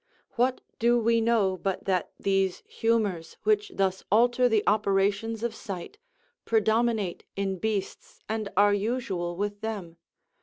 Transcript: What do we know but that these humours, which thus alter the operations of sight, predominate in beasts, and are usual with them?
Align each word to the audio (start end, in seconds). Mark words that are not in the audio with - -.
What 0.31 0.61
do 0.79 0.97
we 0.97 1.21
know 1.21 1.57
but 1.61 1.85
that 1.85 2.11
these 2.19 2.63
humours, 2.65 3.37
which 3.43 3.71
thus 3.75 4.03
alter 4.11 4.49
the 4.49 4.63
operations 4.65 5.43
of 5.43 5.53
sight, 5.53 5.99
predominate 6.43 7.23
in 7.35 7.59
beasts, 7.59 8.19
and 8.27 8.49
are 8.57 8.73
usual 8.73 9.35
with 9.37 9.61
them? 9.61 9.97